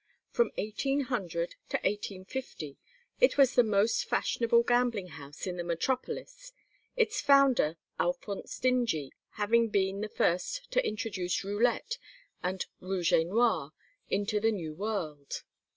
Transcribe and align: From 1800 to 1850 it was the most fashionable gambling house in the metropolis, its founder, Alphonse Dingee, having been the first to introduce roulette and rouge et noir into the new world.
From 0.31 0.49
1800 0.55 1.51
to 1.69 1.77
1850 1.77 2.79
it 3.19 3.37
was 3.37 3.53
the 3.53 3.61
most 3.61 4.05
fashionable 4.05 4.63
gambling 4.63 5.09
house 5.09 5.45
in 5.45 5.57
the 5.57 5.63
metropolis, 5.63 6.53
its 6.97 7.21
founder, 7.21 7.77
Alphonse 7.99 8.57
Dingee, 8.57 9.13
having 9.33 9.69
been 9.69 10.01
the 10.01 10.09
first 10.09 10.71
to 10.71 10.83
introduce 10.83 11.43
roulette 11.43 11.99
and 12.41 12.65
rouge 12.79 13.13
et 13.13 13.27
noir 13.27 13.73
into 14.09 14.39
the 14.39 14.51
new 14.51 14.73
world. 14.73 15.43